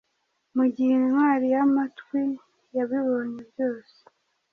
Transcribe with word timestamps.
mugihe 0.55 0.91
intwari 0.99 1.45
yamatwi 1.55 2.21
yabibonye 2.75 3.39
byose 3.49 3.97